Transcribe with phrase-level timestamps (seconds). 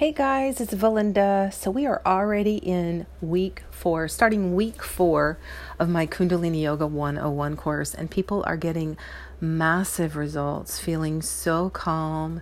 [0.00, 1.52] Hey guys, it's Valinda.
[1.52, 5.38] So we are already in week four, starting week four
[5.78, 8.96] of my Kundalini Yoga 101 course, and people are getting
[9.42, 12.40] massive results, feeling so calm,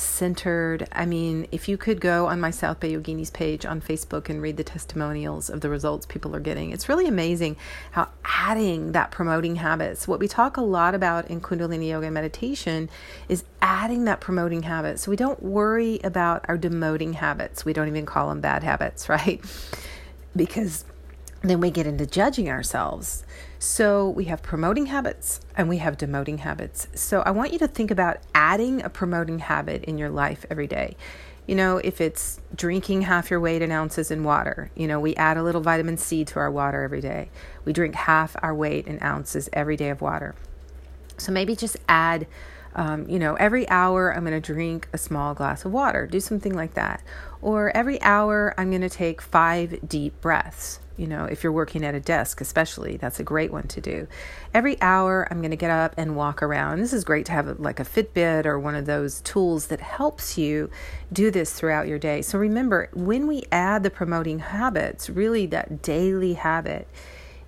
[0.00, 0.88] centered.
[0.92, 4.40] I mean, if you could go on my South Bay Yoginis page on Facebook and
[4.40, 7.56] read the testimonials of the results people are getting, it's really amazing
[7.92, 10.08] how adding that promoting habits.
[10.08, 12.88] What we talk a lot about in Kundalini Yoga and meditation
[13.28, 14.98] is adding that promoting habit.
[14.98, 17.64] So we don't worry about our demoting habits.
[17.64, 19.40] We don't even call them bad habits, right?
[20.34, 20.84] Because
[21.42, 23.24] then we get into judging ourselves.
[23.58, 26.88] So we have promoting habits and we have demoting habits.
[26.94, 30.66] So I want you to think about adding a promoting habit in your life every
[30.66, 30.96] day.
[31.46, 35.16] You know, if it's drinking half your weight in ounces in water, you know, we
[35.16, 37.30] add a little vitamin C to our water every day.
[37.64, 40.34] We drink half our weight in ounces every day of water.
[41.16, 42.26] So maybe just add
[42.74, 46.06] um, you know, every hour I'm going to drink a small glass of water.
[46.06, 47.02] Do something like that.
[47.42, 50.80] Or every hour I'm going to take five deep breaths.
[50.96, 54.06] You know, if you're working at a desk, especially, that's a great one to do.
[54.52, 56.78] Every hour I'm going to get up and walk around.
[56.78, 60.36] This is great to have like a Fitbit or one of those tools that helps
[60.36, 60.68] you
[61.10, 62.20] do this throughout your day.
[62.20, 66.86] So remember, when we add the promoting habits, really that daily habit,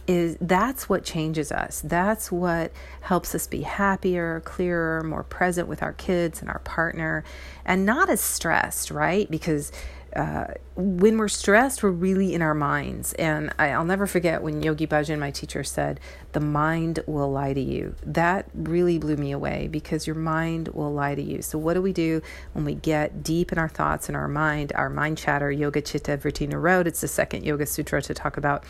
[0.06, 1.81] is that's what changes us.
[1.84, 2.72] That's what
[3.03, 7.25] helps us be happier, clearer, more present with our kids and our partner,
[7.64, 9.30] and not as stressed, right?
[9.30, 9.73] Because
[10.14, 13.14] uh, when we're stressed, we're really in our minds.
[13.14, 16.00] And I, will never forget when Yogi Bhajan, my teacher, said,
[16.33, 17.95] The mind will lie to you.
[18.05, 21.41] That really blew me away because your mind will lie to you.
[21.41, 22.20] So, what do we do
[22.53, 26.19] when we get deep in our thoughts and our mind, our mind chatter, Yoga Chitta
[26.19, 26.86] Vritti Nirodha?
[26.86, 28.64] It's the second Yoga Sutra to talk about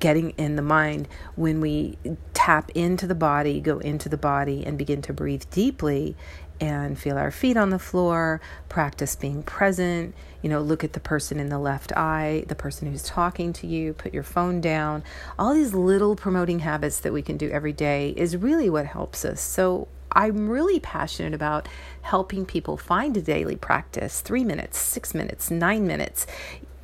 [0.00, 1.98] getting in the mind when we
[2.34, 6.16] tap into the body, go into the body, and begin to breathe deeply
[6.60, 10.14] and feel our feet on the floor, practice being present.
[10.42, 13.66] You know, look at the person in the left eye, the person who's talking to
[13.66, 15.02] you, put your phone down.
[15.38, 19.24] All these little promoting habits that we can do every day is really what helps
[19.24, 19.40] us.
[19.40, 21.68] So, I'm really passionate about
[22.00, 26.26] helping people find a daily practice three minutes, six minutes, nine minutes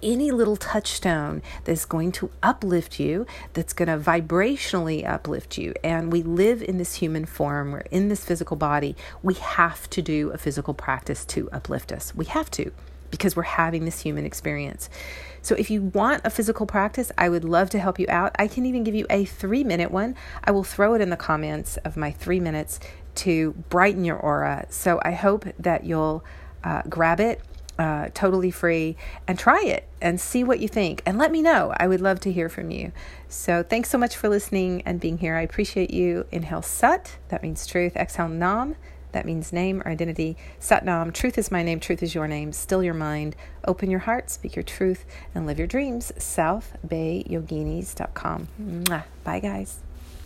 [0.03, 5.75] any little touchstone that's going to uplift you, that's going to vibrationally uplift you.
[5.83, 8.97] And we live in this human form, we're in this physical body.
[9.23, 12.15] We have to do a physical practice to uplift us.
[12.15, 12.73] We have to
[13.11, 14.91] because we're having this human experience.
[15.43, 18.35] So, if you want a physical practice, I would love to help you out.
[18.39, 20.17] I can even give you a three minute one.
[20.43, 22.81] I will throw it in the comments of my three minutes
[23.17, 24.67] to brighten your aura.
[24.71, 26.25] So, I hope that you'll
[26.65, 27.41] uh, grab it
[27.79, 28.97] uh, totally free
[29.27, 31.75] and try it and see what you think and let me know.
[31.77, 32.93] I would love to hear from you.
[33.29, 35.37] So thanks so much for listening and being here.
[35.37, 36.27] I appreciate you.
[36.31, 37.97] Inhale Sat, that means truth.
[37.97, 38.77] Exhale Nam,
[39.13, 40.37] that means name or identity.
[40.59, 42.53] Sat Nam, truth is my name, truth is your name.
[42.53, 43.37] Still your mind.
[43.67, 46.13] Open your heart, speak your truth, and live your dreams.
[46.19, 48.49] SouthBayYoginis.com.
[49.25, 49.79] Bye, guys.